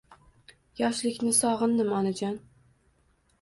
[0.79, 2.41] Yoshlikni sogindim onajon